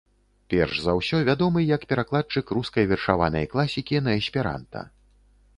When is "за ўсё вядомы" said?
0.85-1.59